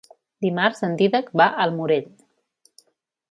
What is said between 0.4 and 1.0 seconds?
Dimarts en